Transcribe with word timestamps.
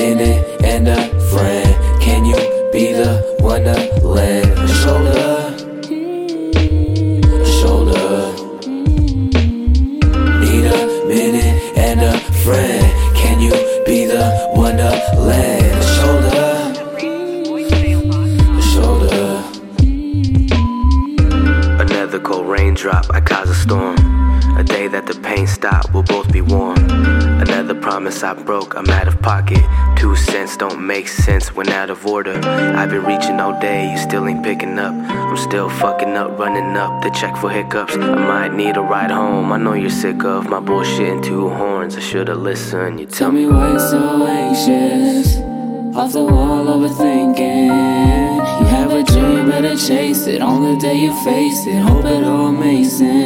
minute 0.00 0.64
and 0.64 0.88
a 0.88 1.00
friend. 1.30 1.68
Can 2.00 2.24
you 2.24 2.38
be 2.72 2.92
the 2.94 3.12
one 3.40 3.64
to 3.64 3.76
lend 4.02 4.50
a 4.58 4.68
shoulder? 4.80 5.54
A 7.44 7.48
shoulder. 7.58 8.08
Need 10.40 10.66
a 10.78 10.80
minute 11.12 11.56
and 11.76 12.00
a 12.00 12.18
friend. 12.44 12.86
Can 13.14 13.40
you 13.46 13.52
be 13.84 14.06
the 14.06 14.26
one 14.54 14.78
to 14.78 14.90
lend 15.28 15.78
a 15.82 15.86
shoulder? 15.96 16.50
A 18.58 18.62
shoulder. 18.72 19.28
Another 21.84 22.20
cold 22.20 22.46
raindrop, 22.48 23.04
I 23.10 23.20
cause 23.20 23.50
a 23.50 23.54
storm. 23.54 24.19
A 24.58 24.64
day 24.64 24.88
that 24.88 25.06
the 25.06 25.14
pain 25.20 25.46
stopped, 25.46 25.92
we'll 25.92 26.02
both 26.02 26.30
be 26.32 26.40
warm. 26.40 26.78
Another 27.40 27.74
promise 27.74 28.22
I 28.22 28.34
broke, 28.34 28.76
I'm 28.76 28.88
out 28.90 29.08
of 29.08 29.20
pocket. 29.22 29.64
Two 29.96 30.14
cents 30.14 30.56
don't 30.56 30.86
make 30.86 31.08
sense 31.08 31.54
when 31.54 31.68
out 31.70 31.88
of 31.88 32.04
order. 32.06 32.38
I've 32.44 32.90
been 32.90 33.04
reaching 33.04 33.40
all 33.40 33.58
day, 33.60 33.90
you 33.90 33.98
still 33.98 34.26
ain't 34.28 34.42
picking 34.42 34.78
up. 34.78 34.92
I'm 34.92 35.36
still 35.36 35.70
fucking 35.70 36.16
up, 36.16 36.38
running 36.38 36.76
up 36.76 37.02
the 37.02 37.10
check 37.10 37.36
for 37.36 37.50
hiccups. 37.50 37.94
I 37.94 38.14
might 38.14 38.52
need 38.52 38.76
a 38.76 38.82
ride 38.82 39.10
home, 39.10 39.52
I 39.52 39.56
know 39.56 39.72
you're 39.72 39.90
sick 39.90 40.24
of 40.24 40.48
my 40.48 40.60
bullshit 40.60 41.12
and 41.12 41.24
two 41.24 41.48
horns. 41.48 41.96
I 41.96 42.00
should've 42.00 42.36
listened, 42.36 43.00
you 43.00 43.06
tell 43.06 43.30
Tell 43.30 43.32
me 43.32 43.46
why 43.46 43.70
you're 43.70 43.78
so 43.78 44.26
anxious. 44.26 45.36
Off 45.96 46.12
the 46.12 46.22
wall, 46.22 46.66
overthinking. 46.66 47.70
You 48.60 48.66
have 48.66 48.92
a 48.92 49.02
dream, 49.02 49.48
better 49.48 49.76
chase 49.76 50.26
it. 50.26 50.40
On 50.40 50.62
the 50.62 50.80
day 50.80 50.96
you 50.96 51.12
face 51.24 51.66
it, 51.66 51.80
hope 51.80 52.04
it 52.04 52.24
all 52.24 52.52
makes 52.52 52.92
sense. 52.92 53.19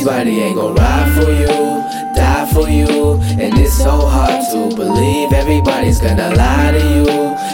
Everybody 0.00 0.40
ain't 0.40 0.56
gon' 0.56 0.74
ride 0.76 1.12
for 1.12 1.30
you, 1.30 2.14
die 2.16 2.50
for 2.54 2.70
you. 2.70 3.20
And 3.38 3.52
it's 3.58 3.76
so 3.76 3.90
hard 3.90 4.42
to 4.50 4.74
believe 4.74 5.30
everybody's 5.34 6.00
gonna 6.00 6.34
lie 6.36 6.70
to 6.72 6.78
you 6.78 7.06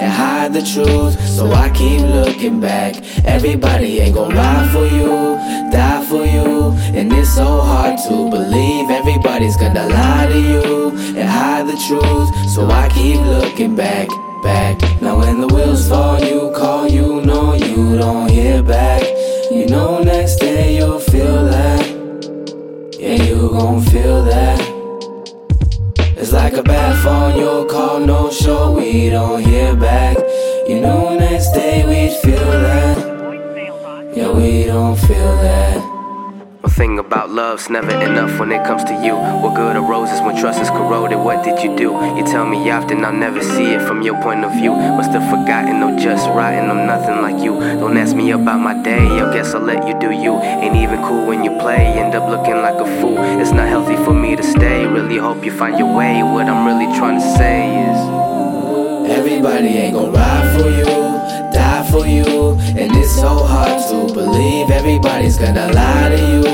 and 0.00 0.10
hide 0.10 0.54
the 0.54 0.62
truth. 0.62 1.20
So 1.20 1.52
I 1.52 1.68
keep 1.68 2.00
looking 2.00 2.58
back. 2.58 2.94
Everybody 3.26 4.00
ain't 4.00 4.14
gon' 4.14 4.34
ride 4.34 4.70
for 4.72 4.86
you, 4.86 5.36
die 5.70 6.02
for 6.08 6.24
you. 6.24 6.72
And 6.98 7.12
it's 7.12 7.28
so 7.28 7.60
hard 7.60 7.98
to 8.08 8.30
believe 8.30 8.88
everybody's 8.88 9.58
gonna 9.58 9.86
lie 9.86 10.28
to 10.32 10.40
you 10.40 10.88
and 11.20 11.28
hide 11.28 11.66
the 11.66 11.76
truth. 11.88 12.28
So 12.54 12.70
I 12.70 12.88
keep 12.88 13.20
looking 13.20 13.76
back, 13.76 14.08
back. 14.42 14.80
Now 15.02 15.18
when 15.18 15.42
the 15.42 15.48
wheels 15.48 15.86
fall, 15.86 16.18
you 16.18 16.50
call, 16.56 16.88
you 16.88 17.20
know 17.20 17.52
you 17.52 17.98
don't 17.98 18.30
hear 18.30 18.62
back. 18.62 19.02
You 19.50 19.66
know 19.66 20.02
next 20.02 20.36
day 20.36 20.79
bad 27.40 27.68
call, 27.68 28.00
no 28.00 28.30
show, 28.30 28.72
we 28.72 29.10
don't 29.10 29.42
hear 29.42 29.74
back. 29.74 30.16
You 30.68 30.80
know 30.80 31.16
next 31.16 31.52
day 31.52 31.84
we'd 31.86 32.16
feel 32.20 32.36
that. 32.36 32.98
Yeah, 34.14 34.30
we 34.32 34.64
don't 34.64 34.96
feel 34.96 35.36
that. 35.42 35.78
One 36.62 36.72
thing 36.72 36.98
about 36.98 37.30
love's 37.30 37.70
never 37.70 37.90
enough 37.90 38.38
when 38.38 38.52
it 38.52 38.64
comes 38.66 38.84
to 38.84 38.94
you. 39.04 39.14
What 39.14 39.54
good 39.56 39.76
are 39.76 39.82
roses 39.82 40.20
when 40.20 40.36
trust 40.38 40.60
is 40.60 40.70
corroded? 40.70 41.18
What 41.18 41.44
did 41.44 41.62
you 41.62 41.76
do? 41.76 41.92
You 42.16 42.24
tell 42.26 42.46
me 42.46 42.70
often, 42.70 43.04
I'll 43.04 43.12
never 43.12 43.42
see 43.42 43.72
it 43.74 43.82
from 43.86 44.02
your 44.02 44.20
point 44.22 44.44
of 44.44 44.52
view. 44.52 44.72
Must 44.72 45.12
have 45.12 45.28
forgotten, 45.30 45.82
or 45.82 45.98
just 45.98 46.28
rotten, 46.28 46.70
I'm 46.70 46.86
nothing 46.86 47.22
like 47.22 47.42
you. 47.42 47.54
Don't 47.80 47.96
ask 47.96 48.14
me 48.14 48.30
about 48.32 48.60
my 48.60 48.74
day, 48.82 48.98
I 48.98 49.32
guess 49.32 49.54
I'll 49.54 49.62
let 49.62 49.86
you 49.88 49.98
do 49.98 50.10
you. 50.10 50.38
Ain't 50.40 50.76
even 50.76 51.02
cool 51.02 51.26
when 51.26 51.44
you 51.44 51.52
play, 51.58 51.86
end 52.02 52.14
up 52.14 52.28
looking 52.28 52.56
like 52.56 52.78
a 52.80 53.00
fool. 53.00 53.18
It's 53.40 53.52
not 53.52 53.68
healthy 53.68 53.96
for 54.04 54.12
me 54.12 54.36
to 54.36 54.42
stay. 54.42 54.86
Really 54.86 55.16
hope 55.18 55.44
you 55.44 55.52
find 55.52 55.78
your 55.78 55.96
way. 55.96 56.22
What 56.22 56.46
I'm 56.46 56.66
really 56.66 56.86
trying 56.98 57.18
to 57.19 57.19
everybody's 65.20 65.38
gonna 65.38 65.72
lie 65.74 66.08
to 66.08 66.16
you 66.16 66.46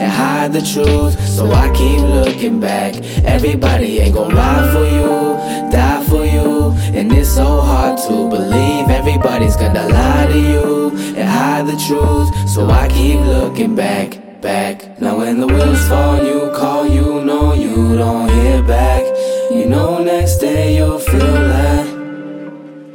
and 0.00 0.12
hide 0.12 0.52
the 0.52 0.60
truth. 0.60 1.18
So 1.26 1.50
I 1.50 1.70
keep 1.74 2.00
looking 2.00 2.60
back. 2.60 2.94
Everybody 3.24 3.98
ain't 3.98 4.14
gon' 4.14 4.34
ride 4.34 4.72
for 4.72 4.84
you, 4.84 5.70
die 5.72 6.04
for 6.04 6.24
you. 6.24 6.72
And 6.96 7.12
it's 7.12 7.28
so 7.28 7.60
hard 7.60 7.98
to 8.06 8.28
believe 8.28 8.88
everybody's 8.88 9.56
gonna 9.56 9.88
lie 9.88 10.26
to 10.30 10.38
you 10.38 10.90
and 11.16 11.28
hide 11.28 11.66
the 11.66 11.76
truth. 11.86 12.28
So 12.48 12.70
I 12.70 12.88
keep 12.88 13.20
looking 13.20 13.74
back, 13.74 14.40
back. 14.40 15.00
Now 15.00 15.18
when 15.18 15.40
the 15.40 15.48
wheels 15.48 15.88
fall, 15.88 16.22
you 16.22 16.52
call, 16.54 16.86
you 16.86 17.24
know 17.24 17.54
you 17.54 17.96
don't 17.96 18.28
hear 18.28 18.62
back. 18.62 19.02
You 19.50 19.66
know 19.66 20.02
next 20.02 20.38
day 20.38 20.76
you'll 20.76 21.00
feel 21.00 21.40
that. 21.54 21.86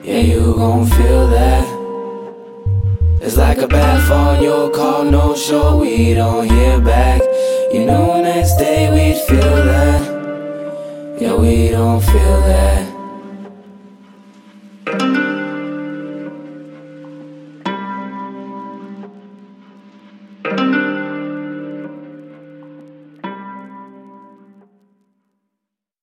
Yeah, 0.03 0.19
you 0.19 0.53
gon' 0.55 0.85
feel 0.85 1.27
that. 1.27 1.76
It's 3.27 3.35
like 3.35 3.57
a 3.57 3.67
bad 3.67 4.07
phone, 4.07 4.41
you'll 4.41 4.69
call, 4.69 5.03
no 5.03 5.35
show, 5.35 5.79
we 5.79 6.13
don't 6.13 6.49
hear 6.49 6.79
back. 6.79 7.21
You 7.73 7.85
know, 7.85 8.21
next 8.21 8.55
day 8.55 8.89
we'd 8.89 9.21
feel 9.27 9.65
that. 9.65 11.19
Yeah, 11.19 11.35
we 11.35 11.67
don't 11.67 11.99
feel 11.99 12.41
that. 12.47 12.86